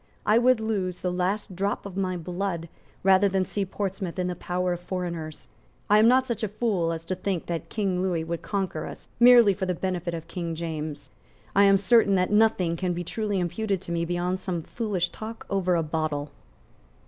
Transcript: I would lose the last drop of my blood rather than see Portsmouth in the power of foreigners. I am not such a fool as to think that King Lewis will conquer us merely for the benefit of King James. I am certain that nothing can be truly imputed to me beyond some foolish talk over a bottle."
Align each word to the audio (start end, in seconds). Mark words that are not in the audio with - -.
I 0.25 0.39
would 0.39 0.59
lose 0.59 0.99
the 1.01 1.11
last 1.11 1.55
drop 1.55 1.85
of 1.85 1.95
my 1.95 2.17
blood 2.17 2.67
rather 3.03 3.29
than 3.29 3.45
see 3.45 3.65
Portsmouth 3.65 4.17
in 4.17 4.25
the 4.25 4.35
power 4.35 4.73
of 4.73 4.79
foreigners. 4.79 5.47
I 5.91 5.99
am 5.99 6.07
not 6.07 6.25
such 6.25 6.41
a 6.41 6.47
fool 6.47 6.91
as 6.91 7.05
to 7.05 7.13
think 7.13 7.45
that 7.45 7.69
King 7.69 8.01
Lewis 8.01 8.25
will 8.25 8.39
conquer 8.39 8.87
us 8.87 9.07
merely 9.19 9.53
for 9.53 9.67
the 9.67 9.75
benefit 9.75 10.15
of 10.15 10.27
King 10.27 10.55
James. 10.55 11.11
I 11.55 11.65
am 11.65 11.77
certain 11.77 12.15
that 12.15 12.31
nothing 12.31 12.75
can 12.77 12.93
be 12.93 13.03
truly 13.03 13.39
imputed 13.39 13.79
to 13.81 13.91
me 13.91 14.03
beyond 14.03 14.39
some 14.39 14.63
foolish 14.63 15.09
talk 15.09 15.45
over 15.51 15.75
a 15.75 15.83
bottle." 15.83 16.31